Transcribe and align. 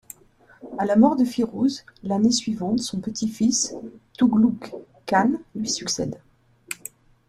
À 0.79 0.85
la 0.87 0.95
mort 0.95 1.15
de 1.15 1.23
Fîrûz 1.23 1.85
l'année 2.01 2.31
suivante, 2.31 2.79
son 2.79 2.99
petit-fils 3.01 3.75
Tughluq 4.17 4.73
Khan 5.05 5.33
lui 5.53 5.69
succède. 5.69 6.19